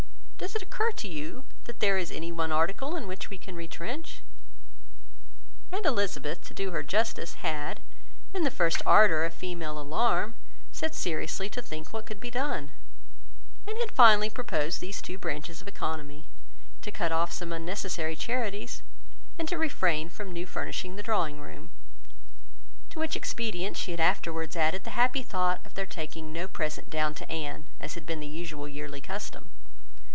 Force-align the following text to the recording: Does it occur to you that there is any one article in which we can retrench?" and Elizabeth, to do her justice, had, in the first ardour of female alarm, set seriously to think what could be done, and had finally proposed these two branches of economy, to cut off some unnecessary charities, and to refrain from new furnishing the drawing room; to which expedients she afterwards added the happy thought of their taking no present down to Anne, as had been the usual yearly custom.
Does 0.43 0.55
it 0.55 0.63
occur 0.63 0.89
to 0.93 1.07
you 1.07 1.45
that 1.65 1.81
there 1.81 1.99
is 1.99 2.09
any 2.11 2.31
one 2.31 2.51
article 2.51 2.95
in 2.95 3.05
which 3.05 3.29
we 3.29 3.37
can 3.37 3.55
retrench?" 3.55 4.21
and 5.71 5.85
Elizabeth, 5.85 6.41
to 6.47 6.53
do 6.55 6.71
her 6.71 6.81
justice, 6.81 7.35
had, 7.45 7.79
in 8.33 8.43
the 8.43 8.49
first 8.49 8.81
ardour 8.83 9.23
of 9.23 9.35
female 9.35 9.77
alarm, 9.77 10.33
set 10.71 10.95
seriously 10.95 11.47
to 11.49 11.61
think 11.61 11.93
what 11.93 12.07
could 12.07 12.19
be 12.19 12.31
done, 12.31 12.71
and 13.67 13.77
had 13.77 13.91
finally 13.91 14.31
proposed 14.31 14.81
these 14.81 14.99
two 14.99 15.19
branches 15.19 15.61
of 15.61 15.67
economy, 15.67 16.25
to 16.81 16.89
cut 16.91 17.11
off 17.11 17.31
some 17.31 17.53
unnecessary 17.53 18.15
charities, 18.15 18.81
and 19.37 19.47
to 19.47 19.59
refrain 19.59 20.09
from 20.09 20.33
new 20.33 20.47
furnishing 20.47 20.95
the 20.95 21.03
drawing 21.03 21.39
room; 21.39 21.69
to 22.89 22.97
which 22.97 23.15
expedients 23.15 23.79
she 23.79 23.95
afterwards 23.95 24.55
added 24.55 24.85
the 24.85 24.97
happy 24.97 25.21
thought 25.21 25.61
of 25.63 25.75
their 25.75 25.85
taking 25.85 26.33
no 26.33 26.47
present 26.47 26.89
down 26.89 27.13
to 27.13 27.31
Anne, 27.31 27.67
as 27.79 27.93
had 27.93 28.07
been 28.07 28.19
the 28.19 28.25
usual 28.25 28.67
yearly 28.67 28.99
custom. 28.99 29.47